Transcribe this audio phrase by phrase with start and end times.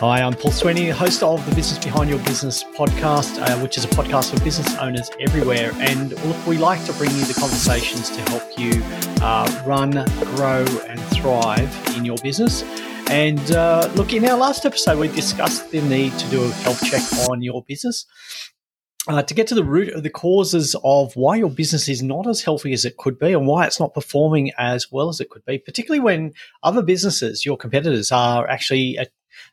[0.00, 3.84] Hi, I'm Paul Sweeney, host of the Business Behind Your Business podcast, uh, which is
[3.84, 5.72] a podcast for business owners everywhere.
[5.74, 8.80] And look, we like to bring you the conversations to help you
[9.20, 9.90] uh, run,
[10.36, 12.62] grow, and thrive in your business.
[13.10, 16.80] And uh, look, in our last episode, we discussed the need to do a health
[16.84, 18.06] check on your business.
[19.08, 22.28] Uh, to get to the root of the causes of why your business is not
[22.28, 25.28] as healthy as it could be and why it's not performing as well as it
[25.28, 28.96] could be, particularly when other businesses, your competitors, are actually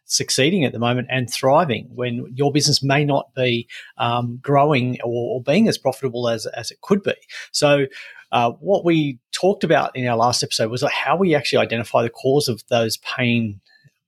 [0.06, 5.38] succeeding at the moment and thriving when your business may not be um, growing or,
[5.38, 7.16] or, being as profitable as, as it could be.
[7.52, 7.86] So,
[8.32, 12.10] uh, what we talked about in our last episode was how we actually identify the
[12.10, 13.62] cause of those pain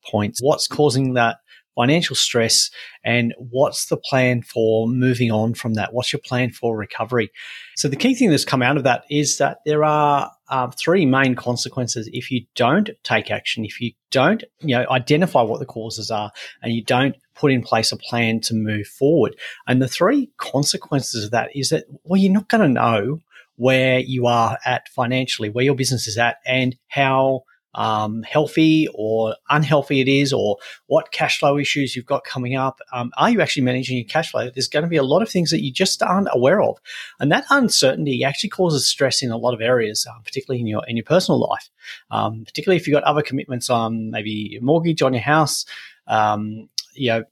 [0.06, 0.42] points.
[0.42, 1.38] What's causing that
[1.77, 2.72] financial stress
[3.04, 5.94] and what's the plan for moving on from that?
[5.94, 7.31] What's your plan for recovery?
[7.76, 11.05] So the key thing that's come out of that is that there are uh, three
[11.05, 15.66] main consequences if you don't take action, if you don't, you know, identify what the
[15.66, 16.31] causes are
[16.63, 19.36] and you don't put in place a plan to move forward.
[19.67, 23.19] And the three consequences of that is that, well, you're not going to know
[23.58, 27.44] where you are at financially, where your business is at and how
[27.76, 32.80] um, healthy or unhealthy it is, or what cash flow issues you've got coming up.
[32.92, 34.50] Um, are you actually managing your cash flow?
[34.50, 36.78] There's going to be a lot of things that you just aren't aware of,
[37.20, 40.84] and that uncertainty actually causes stress in a lot of areas, uh, particularly in your
[40.88, 41.70] in your personal life.
[42.12, 45.66] Um, particularly if you've got other commitments on maybe your mortgage on your house,
[46.08, 47.24] um, you know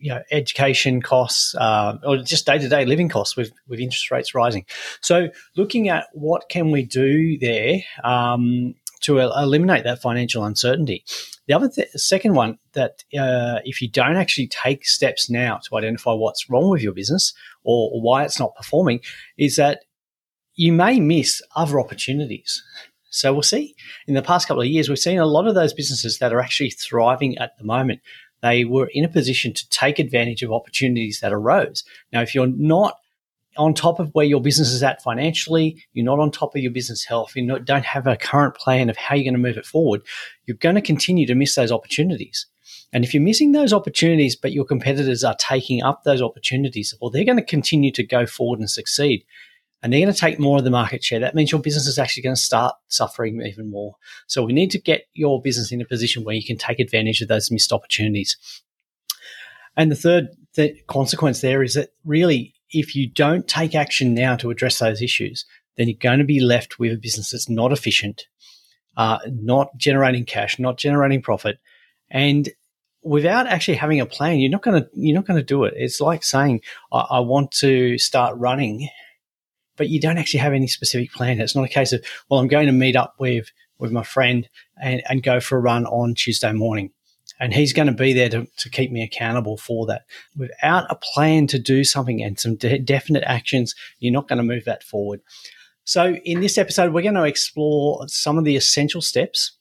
[0.00, 4.10] you know, education costs uh, or just day to day living costs with, with interest
[4.10, 4.64] rates rising.
[5.02, 11.04] So, looking at what can we do there um, to eliminate that financial uncertainty.
[11.46, 15.76] The other th- second one that uh, if you don't actually take steps now to
[15.76, 17.32] identify what's wrong with your business
[17.64, 19.00] or, or why it's not performing,
[19.36, 19.80] is that
[20.54, 22.62] you may miss other opportunities.
[23.10, 23.74] So we'll see.
[24.06, 26.40] In the past couple of years, we've seen a lot of those businesses that are
[26.40, 28.00] actually thriving at the moment.
[28.42, 31.84] They were in a position to take advantage of opportunities that arose.
[32.12, 32.94] Now, if you're not
[33.56, 36.72] on top of where your business is at financially, you're not on top of your
[36.72, 39.66] business health, you don't have a current plan of how you're going to move it
[39.66, 40.02] forward,
[40.46, 42.46] you're going to continue to miss those opportunities.
[42.92, 47.10] And if you're missing those opportunities, but your competitors are taking up those opportunities, well,
[47.10, 49.24] they're going to continue to go forward and succeed.
[49.82, 51.20] And they're going to take more of the market share.
[51.20, 53.94] That means your business is actually going to start suffering even more.
[54.26, 57.22] So we need to get your business in a position where you can take advantage
[57.22, 58.36] of those missed opportunities.
[59.76, 64.36] And the third th- consequence there is that really if you don't take action now
[64.36, 65.44] to address those issues,
[65.76, 68.26] then you're going to be left with a business that's not efficient,
[68.96, 71.58] uh, not generating cash, not generating profit,
[72.10, 72.48] and
[73.02, 75.74] without actually having a plan, you're not going to you're not going to do it.
[75.76, 76.60] It's like saying,
[76.92, 78.88] I, I want to start running,
[79.76, 81.40] but you don't actually have any specific plan.
[81.40, 84.48] It's not a case of, well, I'm going to meet up with with my friend
[84.80, 86.92] and, and go for a run on Tuesday morning
[87.40, 90.02] and he's going to be there to, to keep me accountable for that.
[90.36, 94.44] Without a plan to do something and some de- definite actions, you're not going to
[94.44, 95.20] move that forward.
[95.84, 99.56] So, in this episode, we're going to explore some of the essential steps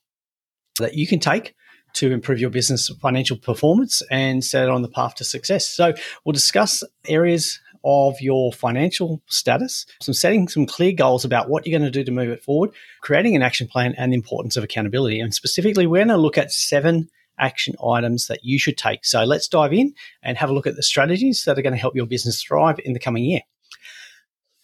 [0.78, 1.56] that you can take
[1.94, 5.68] to improve your business financial performance and set it on the path to success.
[5.68, 11.66] So, we'll discuss areas of your financial status, some setting some clear goals about what
[11.66, 14.58] you're going to do to move it forward, creating an action plan, and the importance
[14.58, 15.22] of accountability.
[15.22, 19.06] And specifically, we're going to look at seven action items that you should take.
[19.06, 21.80] So let's dive in and have a look at the strategies that are going to
[21.80, 23.42] help your business thrive in the coming year.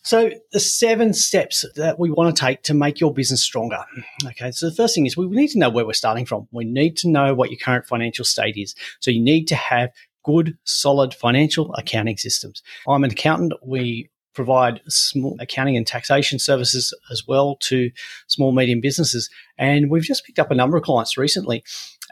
[0.03, 3.83] So the seven steps that we want to take to make your business stronger.
[4.27, 4.51] Okay.
[4.51, 6.47] So the first thing is we need to know where we're starting from.
[6.51, 8.75] We need to know what your current financial state is.
[8.99, 9.89] So you need to have
[10.23, 12.61] good, solid financial accounting systems.
[12.87, 13.53] I'm an accountant.
[13.63, 17.89] We provide small accounting and taxation services as well to
[18.27, 19.29] small, medium businesses.
[19.57, 21.63] And we've just picked up a number of clients recently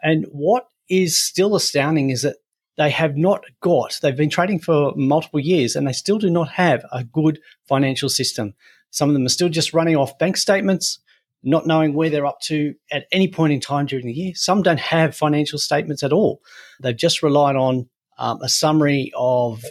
[0.03, 2.35] and what is still astounding is that
[2.77, 6.49] they have not got, they've been trading for multiple years and they still do not
[6.49, 8.53] have a good financial system.
[8.89, 10.99] Some of them are still just running off bank statements,
[11.43, 14.33] not knowing where they're up to at any point in time during the year.
[14.35, 16.41] Some don't have financial statements at all.
[16.81, 19.63] They've just relied on um, a summary of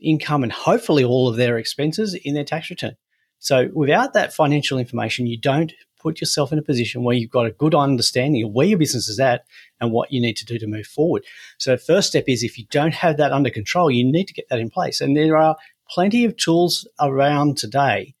[0.00, 2.96] income and hopefully all of their expenses in their tax return.
[3.38, 7.46] So without that financial information, you don't put yourself in a position where you've got
[7.46, 9.44] a good understanding of where your business is at
[9.80, 11.24] and what you need to do to move forward.
[11.58, 14.34] So the first step is if you don't have that under control, you need to
[14.34, 15.00] get that in place.
[15.00, 15.56] And there are
[15.90, 18.14] plenty of tools around today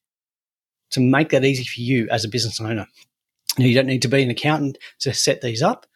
[0.90, 2.86] to make that easy for you as a business owner.
[3.58, 5.86] Now, you don't need to be an accountant to set these up.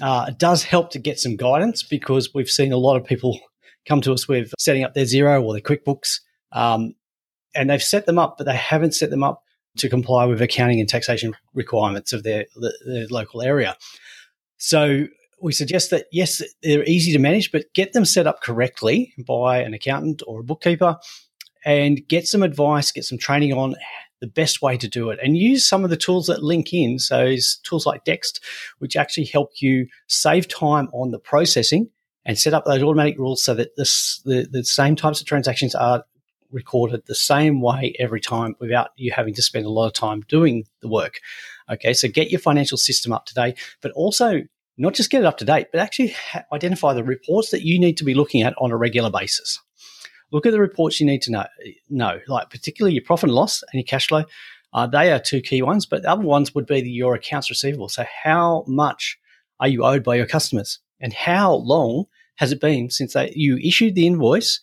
[0.00, 3.40] Uh, it does help to get some guidance because we've seen a lot of people
[3.88, 6.20] come to us with setting up their Xero or their QuickBooks,
[6.52, 6.94] um,
[7.54, 9.42] and they've set them up, but they haven't set them up
[9.78, 12.46] to comply with accounting and taxation requirements of their,
[12.84, 13.76] their local area.
[14.58, 15.06] So
[15.40, 19.58] we suggest that yes, they're easy to manage, but get them set up correctly by
[19.58, 20.98] an accountant or a bookkeeper
[21.64, 23.76] and get some advice, get some training on
[24.20, 26.98] the best way to do it and use some of the tools that link in.
[26.98, 28.40] So tools like Dext,
[28.78, 31.90] which actually help you save time on the processing
[32.24, 35.74] and set up those automatic rules so that this, the, the same types of transactions
[35.74, 36.04] are
[36.50, 40.22] recorded the same way every time without you having to spend a lot of time
[40.28, 41.20] doing the work.
[41.70, 44.42] Okay, so get your financial system up to date, but also
[44.78, 46.14] not just get it up to date, but actually
[46.52, 49.60] identify the reports that you need to be looking at on a regular basis.
[50.30, 51.46] Look at the reports you need to know,
[51.88, 54.24] know like particularly your profit and loss and your cash flow.
[54.72, 57.48] Uh, they are two key ones, but the other ones would be the, your accounts
[57.48, 57.88] receivable.
[57.88, 59.18] So, how much
[59.60, 62.04] are you owed by your customers, and how long
[62.36, 64.60] has it been since they, you issued the invoice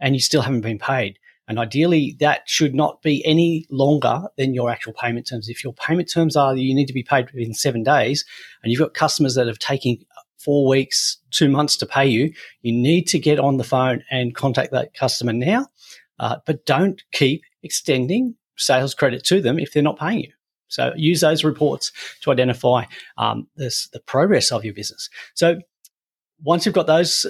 [0.00, 1.18] and you still haven't been paid?
[1.48, 5.48] And ideally, that should not be any longer than your actual payment terms.
[5.48, 8.24] If your payment terms are you need to be paid within seven days,
[8.62, 9.96] and you've got customers that have taken
[10.38, 14.34] four weeks, two months to pay you, you need to get on the phone and
[14.34, 15.66] contact that customer now.
[16.20, 20.32] Uh, but don't keep extending sales credit to them if they're not paying you.
[20.68, 21.92] So use those reports
[22.22, 22.84] to identify
[23.16, 25.08] um, this, the progress of your business.
[25.34, 25.58] So
[26.42, 27.26] once you've got those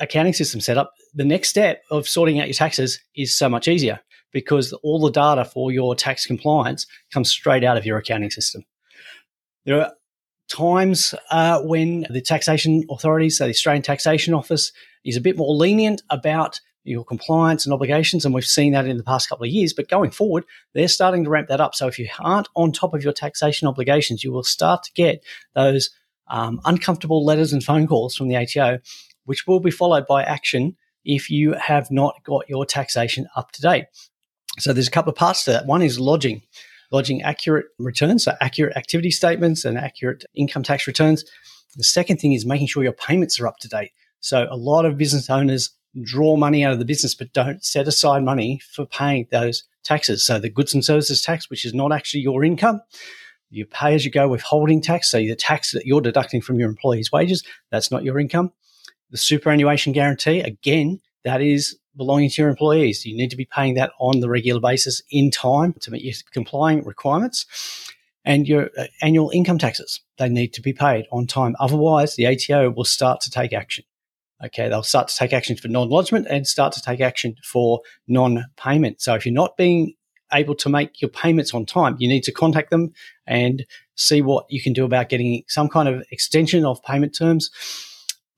[0.00, 3.68] accounting systems set up, the next step of sorting out your taxes is so much
[3.68, 4.00] easier
[4.32, 8.64] because all the data for your tax compliance comes straight out of your accounting system.
[9.64, 9.92] There are
[10.48, 14.72] times uh, when the taxation authorities, so the Australian Taxation Office,
[15.04, 18.96] is a bit more lenient about your compliance and obligations, and we've seen that in
[18.96, 19.72] the past couple of years.
[19.72, 20.44] But going forward,
[20.74, 21.74] they're starting to ramp that up.
[21.74, 25.24] So if you aren't on top of your taxation obligations, you will start to get
[25.54, 25.90] those
[26.28, 28.78] um, uncomfortable letters and phone calls from the ATO,
[29.24, 33.60] which will be followed by action if you have not got your taxation up to
[33.60, 33.84] date.
[34.58, 35.66] So there's a couple of parts to that.
[35.66, 36.42] One is lodging,
[36.90, 41.24] lodging accurate returns, so accurate activity statements and accurate income tax returns.
[41.76, 43.92] The second thing is making sure your payments are up to date.
[44.20, 47.86] So a lot of business owners draw money out of the business, but don't set
[47.86, 50.24] aside money for paying those taxes.
[50.24, 52.80] So the goods and services tax, which is not actually your income,
[53.50, 55.10] you pay as you go withholding tax.
[55.10, 58.52] So the tax that you're deducting from your employees' wages, that's not your income.
[59.10, 63.04] The superannuation guarantee, again, that is belonging to your employees.
[63.04, 66.14] You need to be paying that on the regular basis in time to meet your
[66.32, 67.46] complying requirements.
[68.24, 71.56] And your uh, annual income taxes, they need to be paid on time.
[71.58, 73.84] Otherwise, the ATO will start to take action.
[74.44, 79.00] Okay, they'll start to take action for non-lodgement and start to take action for non-payment.
[79.00, 79.94] So if you're not being
[80.32, 82.92] able to make your payments on time, you need to contact them
[83.26, 87.50] and see what you can do about getting some kind of extension of payment terms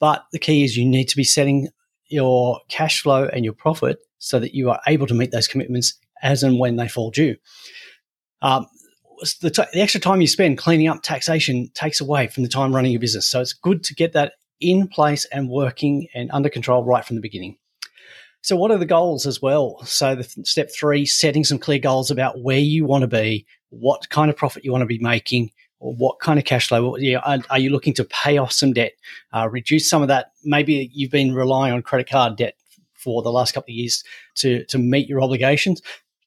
[0.04, 1.68] but the key is you need to be setting
[2.08, 5.94] your cash flow and your profit so that you are able to meet those commitments
[6.22, 7.36] as and when they fall due.
[8.42, 8.66] Um,
[9.40, 12.74] the, t- the, extra time you spend cleaning up taxation takes away from the time
[12.74, 13.26] running your business.
[13.26, 17.16] So it's good to get that in place and working and under control right from
[17.16, 17.58] the beginning.
[18.42, 19.82] So, what are the goals as well?
[19.84, 23.46] So, the th- step three, setting some clear goals about where you want to be,
[23.70, 26.96] what kind of profit you want to be making, or what kind of cash flow?
[27.24, 28.92] Are, are you looking to pay off some debt,
[29.32, 30.32] uh, reduce some of that?
[30.44, 32.54] Maybe you've been relying on credit card debt
[32.92, 34.02] for the last couple of years
[34.36, 35.82] to, to meet your obligations.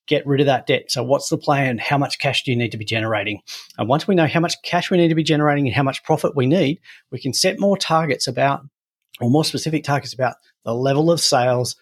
[0.07, 0.89] Get rid of that debt.
[0.89, 1.77] So, what's the plan?
[1.77, 3.42] How much cash do you need to be generating?
[3.77, 6.04] And once we know how much cash we need to be generating and how much
[6.04, 6.80] profit we need,
[7.12, 8.62] we can set more targets about,
[9.20, 11.75] or more specific targets about the level of sales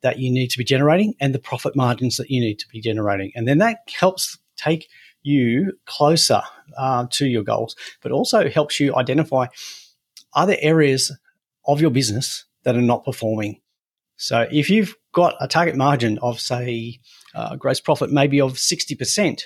[0.00, 2.80] that you need to be generating and the profit margins that you need to be
[2.80, 3.32] generating.
[3.34, 4.88] And then that helps take
[5.22, 6.42] you closer
[6.76, 9.46] uh, to your goals, but also helps you identify
[10.34, 11.12] other areas
[11.66, 13.60] of your business that are not performing.
[14.16, 17.00] So if you've got a target margin of, say,
[17.34, 19.42] uh, gross profit maybe of 60%,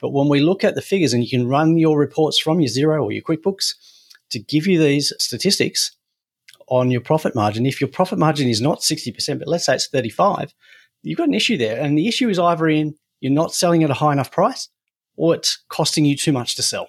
[0.00, 2.68] but when we look at the figures and you can run your reports from your
[2.68, 3.74] Xero or your QuickBooks
[4.30, 5.92] to give you these statistics
[6.68, 9.88] on your profit margin, if your profit margin is not 60%, but let's say it's
[9.88, 10.54] 35,
[11.02, 11.80] you've got an issue there.
[11.80, 14.68] And the issue is either in you're not selling at a high enough price
[15.16, 16.88] or it's costing you too much to sell.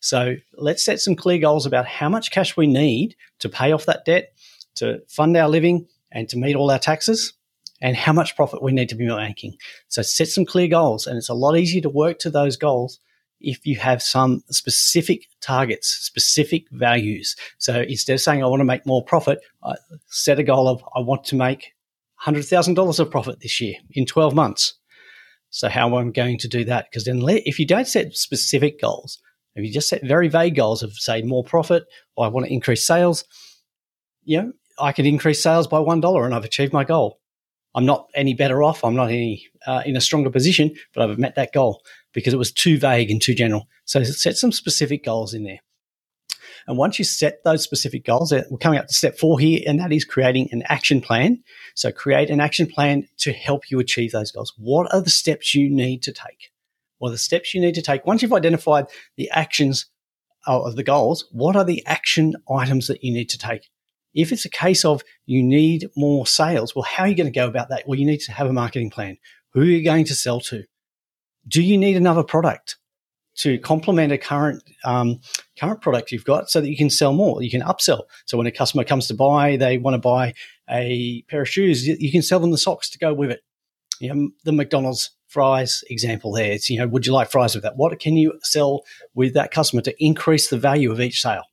[0.00, 3.86] So let's set some clear goals about how much cash we need to pay off
[3.86, 4.32] that debt,
[4.76, 7.32] to fund our living, and to meet all our taxes,
[7.82, 9.56] and how much profit we need to be making.
[9.88, 13.00] So set some clear goals, and it's a lot easier to work to those goals
[13.40, 17.36] if you have some specific targets, specific values.
[17.56, 19.76] So instead of saying I want to make more profit, I
[20.08, 21.72] set a goal of I want to make
[22.26, 24.74] $100,000 of profit this year in 12 months.
[25.48, 26.88] So how am I going to do that?
[26.90, 29.18] Because then if you don't set specific goals,
[29.54, 31.84] if you just set very vague goals of say more profit
[32.16, 33.24] or I want to increase sales,
[34.22, 37.20] you know, I could increase sales by $1 and I've achieved my goal.
[37.74, 38.82] I'm not any better off.
[38.84, 41.82] I'm not any uh, in a stronger position, but I've met that goal
[42.12, 43.68] because it was too vague and too general.
[43.84, 45.60] So set some specific goals in there.
[46.66, 49.80] And once you set those specific goals, we're coming up to step four here, and
[49.80, 51.42] that is creating an action plan.
[51.74, 54.52] So create an action plan to help you achieve those goals.
[54.58, 56.50] What are the steps you need to take?
[56.98, 59.86] Well, the steps you need to take once you've identified the actions
[60.46, 63.70] of the goals, what are the action items that you need to take?
[64.14, 67.38] If it's a case of you need more sales, well, how are you going to
[67.38, 67.84] go about that?
[67.86, 69.18] Well, you need to have a marketing plan.
[69.52, 70.64] Who are you going to sell to?
[71.48, 72.76] Do you need another product
[73.36, 75.20] to complement a current um,
[75.58, 77.42] current product you've got so that you can sell more?
[77.42, 78.02] You can upsell.
[78.26, 80.34] So when a customer comes to buy, they want to buy
[80.68, 81.86] a pair of shoes.
[81.86, 83.40] You can sell them the socks to go with it.
[84.00, 86.52] You know, the McDonald's fries example there.
[86.52, 87.76] It's, you know, would you like fries with that?
[87.76, 88.82] What can you sell
[89.14, 91.44] with that customer to increase the value of each sale?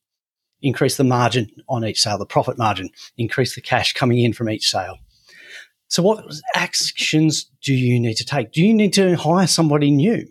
[0.61, 4.49] Increase the margin on each sale, the profit margin, increase the cash coming in from
[4.49, 4.97] each sale.
[5.87, 8.51] So what actions do you need to take?
[8.51, 10.27] Do you need to hire somebody new?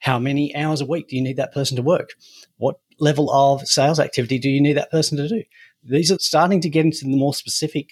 [0.00, 2.10] How many hours a week do you need that person to work?
[2.56, 5.42] What level of sales activity do you need that person to do?
[5.84, 7.90] These are starting to get into the more specific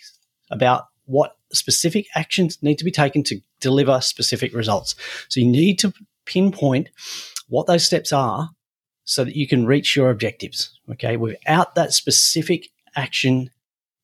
[0.50, 4.94] about what specific actions need to be taken to deliver specific results.
[5.28, 5.92] So you need to
[6.24, 6.88] pinpoint
[7.48, 8.50] what those steps are
[9.04, 10.73] so that you can reach your objectives.
[10.92, 11.16] Okay.
[11.16, 13.50] Without that specific action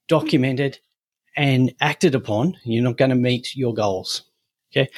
[0.09, 0.79] documented
[1.37, 4.23] and acted upon, you're not going to meet your goals.
[4.73, 4.89] Okay.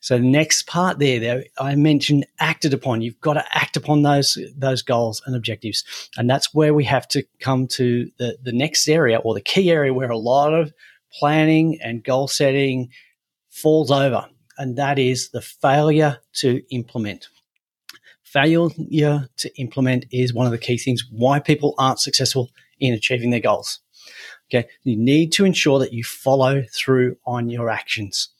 [0.00, 3.02] So next part there, there, I mentioned acted upon.
[3.02, 5.84] You've got to act upon those, those goals and objectives.
[6.16, 9.70] And that's where we have to come to the, the next area or the key
[9.70, 10.72] area where a lot of
[11.18, 12.90] planning and goal setting
[13.50, 14.26] falls over.
[14.58, 17.28] And that is the failure to implement.
[18.26, 23.30] Failure to implement is one of the key things why people aren't successful in achieving
[23.30, 23.78] their goals.
[24.50, 24.68] Okay.
[24.82, 28.30] You need to ensure that you follow through on your actions.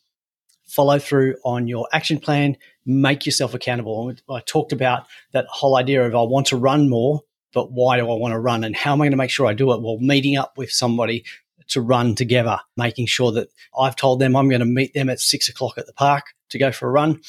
[0.66, 2.57] Follow through on your action plan.
[2.85, 4.12] Make yourself accountable.
[4.28, 7.23] I talked about that whole idea of I want to run more,
[7.55, 8.64] but why do I want to run?
[8.64, 9.83] And how am I going to make sure I do it?
[9.83, 11.25] Well, meeting up with somebody
[11.69, 15.21] to run together, making sure that I've told them I'm going to meet them at
[15.21, 17.21] six o'clock at the park to go for a run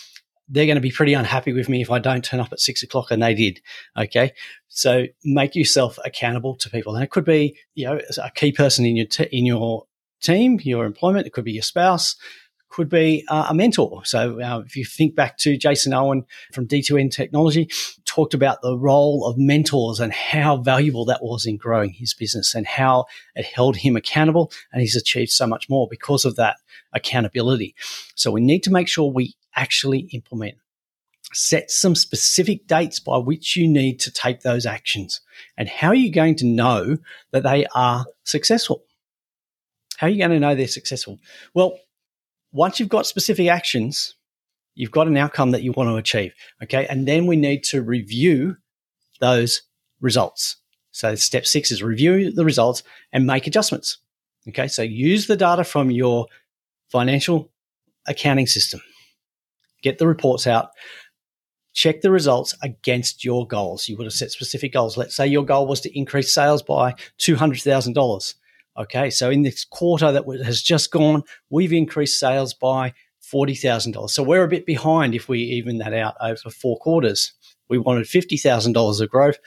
[0.49, 2.83] they're going to be pretty unhappy with me if I don't turn up at six
[2.83, 3.61] o'clock and they did.
[3.97, 4.31] Okay.
[4.67, 6.95] So make yourself accountable to people.
[6.95, 9.85] And it could be, you know, a key person in your, t- in your
[10.21, 11.27] team, your employment.
[11.27, 12.15] It could be your spouse,
[12.69, 14.03] could be uh, a mentor.
[14.05, 17.69] So uh, if you think back to Jason Owen from D2N Technology,
[18.05, 22.55] talked about the role of mentors and how valuable that was in growing his business
[22.55, 23.05] and how
[23.35, 24.51] it held him accountable.
[24.71, 26.57] And he's achieved so much more because of that
[26.93, 27.75] accountability.
[28.15, 30.55] So we need to make sure we actually implement.
[31.33, 35.19] Set some specific dates by which you need to take those actions.
[35.57, 36.97] And how are you going to know
[37.31, 38.83] that they are successful?
[39.97, 41.19] How are you going to know they're successful?
[41.53, 41.79] Well,
[42.51, 44.15] once you've got specific actions,
[44.75, 46.33] you've got an outcome that you want to achieve.
[46.63, 46.87] Okay.
[46.87, 48.57] And then we need to review
[49.19, 49.63] those
[50.01, 50.57] results.
[50.91, 53.97] So step six is review the results and make adjustments.
[54.49, 54.67] Okay.
[54.67, 56.27] So use the data from your
[56.89, 57.51] financial
[58.07, 58.81] accounting system
[59.81, 60.71] get the reports out,
[61.73, 63.87] check the results against your goals.
[63.87, 64.97] You would have set specific goals.
[64.97, 68.33] Let's say your goal was to increase sales by $200,000.
[68.77, 72.93] Okay, so in this quarter that has just gone, we've increased sales by
[73.33, 74.09] $40,000.
[74.09, 77.33] So we're a bit behind if we even that out over four quarters.
[77.69, 79.39] We wanted $50,000 of growth.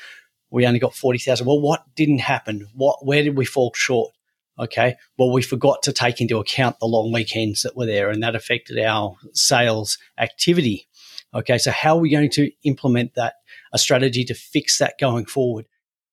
[0.51, 1.47] We only got 40,000.
[1.47, 2.67] Well, what didn't happen?
[2.75, 4.13] What, where did we fall short?
[4.59, 4.97] Okay.
[5.17, 8.35] Well, we forgot to take into account the long weekends that were there and that
[8.35, 10.89] affected our sales activity.
[11.33, 11.57] Okay.
[11.57, 13.35] So how are we going to implement that,
[13.73, 15.67] a strategy to fix that going forward?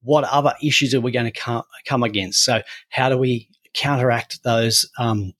[0.07, 2.45] What other issues are we going to come, come against?
[2.45, 5.33] So how do we counteract those, um,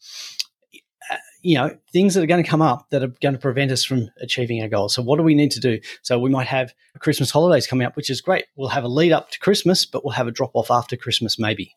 [1.41, 3.85] you know, things that are going to come up that are going to prevent us
[3.85, 4.93] from achieving our goals.
[4.93, 5.79] So what do we need to do?
[6.01, 8.43] So we might have Christmas holidays coming up, which is great.
[8.57, 11.39] We'll have a lead up to Christmas, but we'll have a drop off after Christmas
[11.39, 11.73] maybe.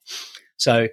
[0.57, 0.89] So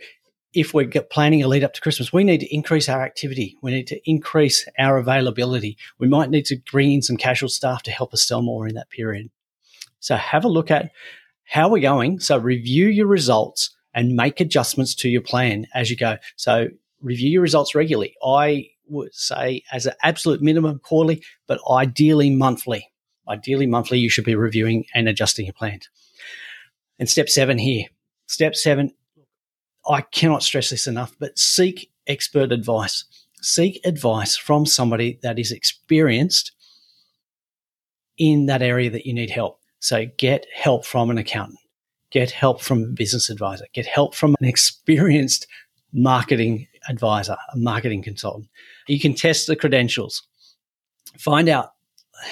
[0.53, 3.57] if we're planning a lead up to Christmas, we need to increase our activity.
[3.63, 5.77] We need to increase our availability.
[5.97, 8.75] We might need to bring in some casual staff to help us sell more in
[8.75, 9.29] that period.
[9.99, 10.91] So have a look at
[11.47, 12.19] how we're going.
[12.19, 16.17] So review your results and make adjustments to your plan as you go.
[16.35, 16.67] So
[17.01, 18.15] review your results regularly.
[18.23, 22.91] I would say as an absolute minimum quarterly, but ideally monthly.
[23.27, 25.79] Ideally monthly, you should be reviewing and adjusting your plan.
[26.99, 27.85] And step seven here.
[28.27, 28.93] Step seven,
[29.87, 33.05] I cannot stress this enough, but seek expert advice.
[33.41, 36.51] Seek advice from somebody that is experienced
[38.17, 39.56] in that area that you need help.
[39.79, 41.59] So get help from an accountant,
[42.11, 45.47] get help from a business advisor, get help from an experienced
[45.93, 48.47] marketing advisor, a marketing consultant.
[48.87, 50.23] You can test the credentials,
[51.17, 51.73] find out,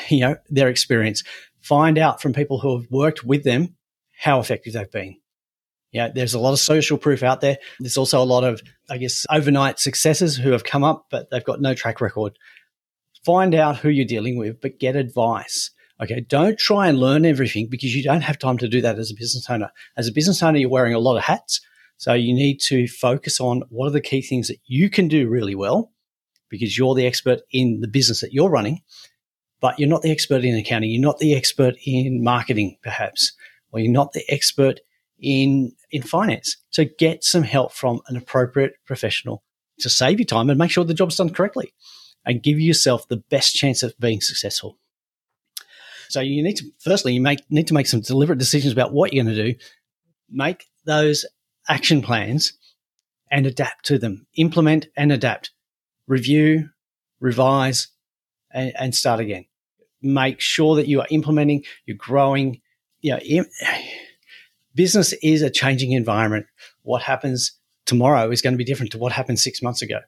[0.10, 1.24] you know, their experience,
[1.62, 3.76] find out from people who have worked with them
[4.18, 5.18] how effective they've been.
[5.92, 7.58] Yeah, there's a lot of social proof out there.
[7.80, 11.44] There's also a lot of, I guess, overnight successes who have come up, but they've
[11.44, 12.38] got no track record.
[13.24, 15.72] Find out who you're dealing with, but get advice.
[16.02, 19.12] Okay, don't try and learn everything because you don't have time to do that as
[19.12, 19.72] a business owner.
[19.96, 21.62] As a business owner, you're wearing a lot of hats.
[21.98, 25.30] So you need to focus on what are the key things that you can do
[25.30, 25.94] really well
[26.50, 28.82] because you're the expert in the business that you're running,
[29.62, 30.92] but you're not the expert in accounting.
[30.92, 33.32] You're not the expert in marketing, perhaps,
[33.72, 34.82] or you're not the expert
[35.18, 36.58] in, in finance.
[36.72, 39.44] So get some help from an appropriate professional
[39.80, 41.74] to save you time and make sure the job's done correctly
[42.26, 44.78] and give yourself the best chance of being successful.
[46.10, 49.14] So you need to, firstly, you make, need to make some deliberate decisions about what
[49.14, 49.60] you're going to do.
[50.30, 51.26] Make those
[51.68, 52.54] action plans
[53.32, 54.28] and adapt to them.
[54.36, 55.52] Implement and adapt.
[56.08, 56.70] Review,
[57.20, 57.88] revise,
[58.52, 59.46] and, and start again.
[60.02, 62.62] Make sure that you are implementing, you're growing.
[63.02, 63.46] You know, Im-
[64.76, 66.46] business is a changing environment.
[66.84, 70.00] What happens tomorrow is going to be different to what happened six months ago.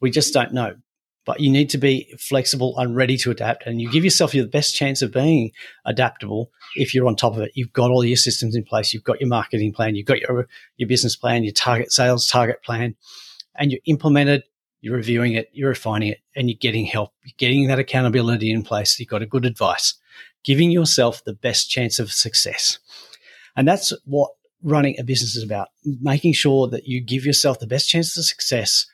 [0.00, 0.76] We just don't know
[1.24, 3.66] but you need to be flexible and ready to adapt.
[3.66, 5.52] And you give yourself the best chance of being
[5.84, 7.52] adaptable if you're on top of it.
[7.54, 8.92] You've got all your systems in place.
[8.92, 9.94] You've got your marketing plan.
[9.94, 12.96] You've got your, your business plan, your target sales target plan,
[13.54, 14.44] and you implement it.
[14.80, 17.12] You're reviewing it, you're refining it, and you're getting help.
[17.22, 18.98] You're getting that accountability in place.
[18.98, 19.94] You've got a good advice,
[20.42, 22.80] giving yourself the best chance of success.
[23.54, 27.66] And that's what running a business is about, making sure that you give yourself the
[27.68, 28.86] best chance of success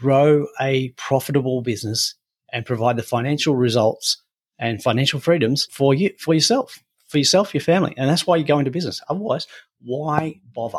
[0.00, 2.14] grow a profitable business
[2.52, 4.22] and provide the financial results
[4.58, 7.94] and financial freedoms for you, for yourself, for yourself, your family.
[7.96, 9.00] And that's why you go into business.
[9.08, 9.46] Otherwise,
[9.80, 10.78] why bother?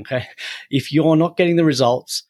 [0.00, 0.26] Okay.
[0.70, 2.24] If you're not getting the results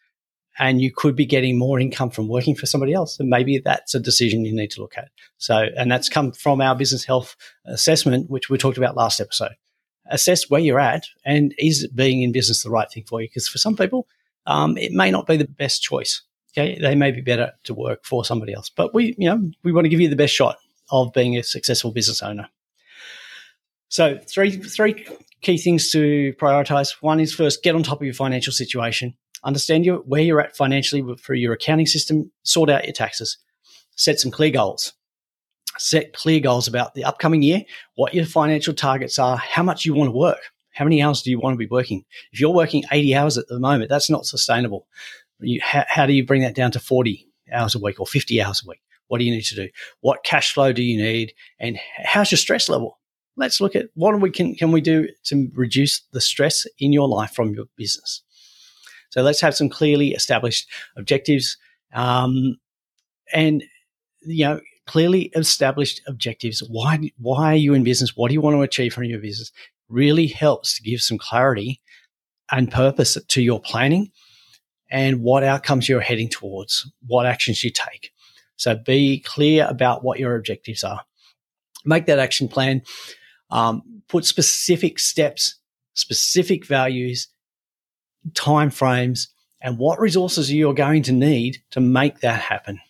[0.59, 3.95] and you could be getting more income from working for somebody else, then maybe that's
[3.95, 5.09] a decision you need to look at.
[5.39, 7.37] So, and that's come from our business health
[7.67, 9.53] assessment, which we talked about last episode.
[10.09, 13.29] Assess where you're at and is being in business the right thing for you?
[13.29, 14.07] Because for some people,
[14.47, 16.23] um, it may not be the best choice.
[16.57, 19.73] Okay, they may be better to work for somebody else, but we, you know, we
[19.73, 20.57] want to give you the best shot
[20.91, 22.49] of being a successful business owner.
[23.89, 25.07] So, three three
[25.43, 26.97] key things to prioritize.
[27.01, 30.57] One is first get on top of your financial situation, understand your, where you're at
[30.57, 33.37] financially for your accounting system, sort out your taxes,
[33.97, 34.95] set some clear goals.
[35.79, 37.63] Set clear goals about the upcoming year,
[37.97, 40.41] what your financial targets are, how much you want to work
[40.77, 42.05] how many hours do you want to be working?
[42.33, 44.87] If you're working 80 hours at the moment, that's not sustainable.
[45.41, 48.43] You, how, how do you bring that down to 40 hours a week or 50
[48.43, 48.83] hours a week?
[49.09, 49.69] What do you need to do?
[50.01, 51.33] What cash flow do you need?
[51.59, 52.99] And how's your stress level?
[53.39, 57.09] Let's look at what we can, can we do to reduce the stress in your
[57.09, 58.23] life from your business.
[59.09, 61.57] So let's have some clearly established objectives.
[61.95, 62.57] Um,
[63.33, 63.65] and,
[64.27, 66.63] you know, clearly established objectives.
[66.69, 68.15] Why, why are you in business?
[68.15, 69.53] What do you want to achieve from your business?
[69.89, 71.81] Really helps to give some clarity
[72.51, 74.11] and purpose to your planning
[74.91, 78.13] and what outcomes you're heading towards, what actions you take.
[78.57, 81.03] So be clear about what your objectives are.
[81.85, 82.83] Make that action plan.
[83.51, 85.57] Um, put specific steps,
[85.95, 87.29] specific values,
[88.35, 89.29] time frames,
[89.61, 92.81] and what resources you're going to need to make that happen.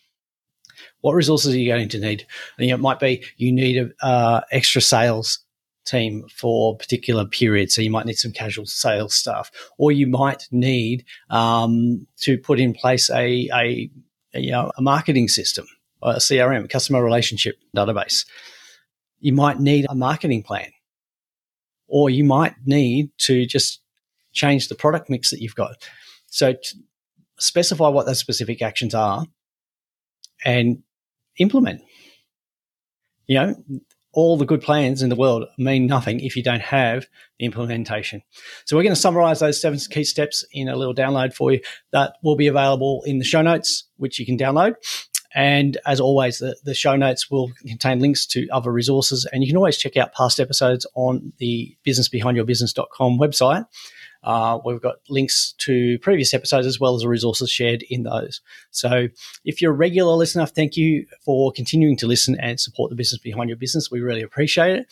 [1.01, 2.25] What resources are you going to need?
[2.57, 5.39] You know, it might be you need uh, extra sales
[5.87, 7.71] team for a particular period.
[7.71, 12.59] So you might need some casual sales staff, or you might need um, to put
[12.59, 13.89] in place a, a,
[14.33, 15.65] a, you know, a marketing system,
[16.01, 18.25] a CRM, a customer relationship database.
[19.19, 20.71] You might need a marketing plan,
[21.87, 23.81] or you might need to just
[24.33, 25.87] change the product mix that you've got.
[26.27, 26.53] So
[27.39, 29.25] specify what those specific actions are
[30.45, 30.83] and
[31.37, 31.81] implement.
[33.27, 33.55] You know,
[34.17, 37.05] all the good plans in the world mean nothing if you don't have
[37.37, 38.23] the implementation.
[38.65, 41.61] So we're going to summarize those seven key steps in a little download for you
[41.91, 44.73] that will be available in the show notes, which you can download.
[45.35, 49.27] And as always, the, the show notes will contain links to other resources.
[49.31, 53.67] And you can always check out past episodes on the businessbehindyourbusiness.com website.
[54.27, 58.41] Uh, we've got links to previous episodes as well as the resources shared in those.
[58.71, 59.07] So
[59.45, 63.21] if you're a regular listener, thank you for continuing to listen and support the business
[63.21, 63.89] behind your business.
[63.89, 64.87] We really appreciate it.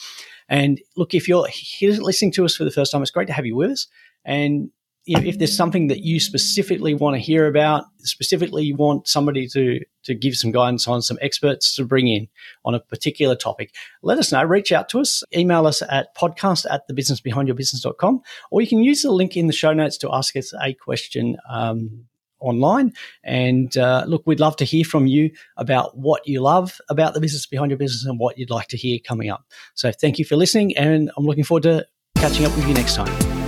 [0.47, 3.33] And look, if you're here listening to us for the first time, it's great to
[3.33, 3.87] have you with us.
[4.23, 4.69] And
[5.07, 9.79] if there's something that you specifically want to hear about, specifically you want somebody to
[10.03, 12.27] to give some guidance on, some experts to bring in
[12.63, 14.43] on a particular topic, let us know.
[14.43, 15.23] Reach out to us.
[15.35, 19.73] Email us at podcast at thebusinessbehindyourbusiness.com, or you can use the link in the show
[19.73, 22.05] notes to ask us a question um,
[22.39, 22.93] online.
[23.23, 27.21] And uh, look, we'd love to hear from you about what you love about the
[27.21, 29.45] business behind your business and what you'd like to hear coming up.
[29.75, 32.95] So thank you for listening, and I'm looking forward to catching up with you next
[32.95, 33.44] time.